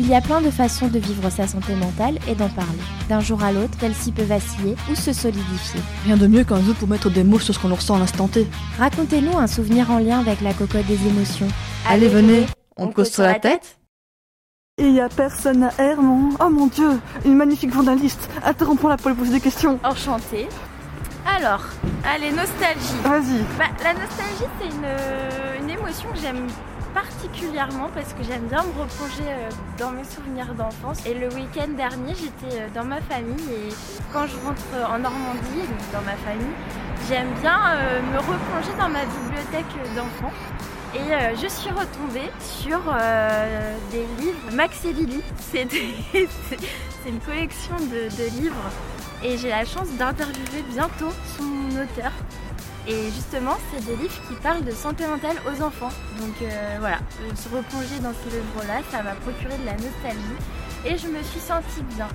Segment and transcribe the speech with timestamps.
[0.00, 2.78] Il y a plein de façons de vivre sa santé mentale et d'en parler.
[3.08, 5.80] D'un jour à l'autre, celle-ci peut vaciller ou se solidifier.
[6.04, 8.28] Rien de mieux qu'un jeu pour mettre des mots sur ce qu'on ressent à l'instant
[8.28, 8.46] T.
[8.78, 11.48] Racontez-nous un souvenir en lien avec la cocotte des émotions.
[11.88, 12.46] Allez, venez,
[12.76, 13.76] on cause sur la tête
[14.78, 16.30] Il y a personne à Hermont.
[16.40, 18.30] Oh mon dieu, une magnifique journaliste.
[18.44, 19.80] Interrompons-la pour lui poser des questions.
[19.82, 20.48] Enchantée.
[21.26, 21.64] Alors,
[22.04, 23.02] allez, nostalgie.
[23.02, 23.42] Vas-y.
[23.58, 26.46] Bah, la nostalgie, c'est une, une émotion que j'aime
[27.02, 31.04] particulièrement parce que j'aime bien me replonger euh, dans mes souvenirs d'enfance.
[31.06, 33.68] Et le week-end dernier, j'étais euh, dans ma famille et
[34.12, 34.62] quand je rentre
[34.92, 36.56] en Normandie, dans ma famille,
[37.08, 40.34] j'aime bien euh, me replonger dans ma bibliothèque d'enfants.
[40.94, 45.22] Et euh, je suis retombée sur euh, des livres Max et Lily.
[45.52, 48.70] C'est une collection de livres
[49.22, 52.12] et j'ai la chance d'interviewer bientôt son auteur.
[52.88, 55.90] Et justement, c'est des livres qui parlent de santé mentale aux enfants.
[56.18, 60.38] Donc euh, voilà, euh, se replonger dans ces livres-là, ça m'a procuré de la nostalgie
[60.86, 62.08] et je me suis sentie bien.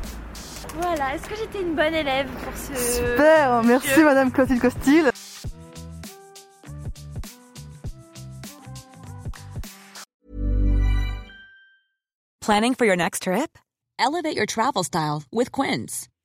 [0.81, 2.73] Voilà, est-ce que j'étais une bonne élève pour ce...
[2.75, 5.11] Super, merci jeu Madame Clotilde Costil.
[12.41, 13.59] Planning for your next trip?
[13.99, 16.09] Elevate your travel style with Quince.